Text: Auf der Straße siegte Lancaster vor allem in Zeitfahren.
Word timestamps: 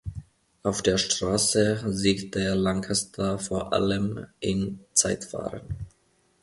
Auf 0.63 0.81
der 0.81 0.97
Straße 0.97 1.83
siegte 1.93 2.55
Lancaster 2.55 3.37
vor 3.37 3.71
allem 3.71 4.25
in 4.39 4.79
Zeitfahren. 4.93 5.61